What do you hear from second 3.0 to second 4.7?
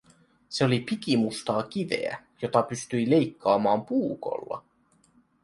leikkaamaan puukolla.